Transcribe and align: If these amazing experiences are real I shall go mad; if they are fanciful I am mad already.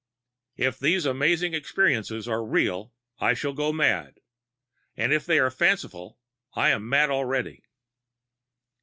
If 0.57 0.79
these 0.79 1.05
amazing 1.05 1.53
experiences 1.53 2.27
are 2.27 2.43
real 2.43 2.91
I 3.19 3.35
shall 3.35 3.53
go 3.53 3.71
mad; 3.71 4.15
if 4.95 5.27
they 5.27 5.37
are 5.37 5.51
fanciful 5.51 6.17
I 6.55 6.71
am 6.71 6.89
mad 6.89 7.11
already. 7.11 7.63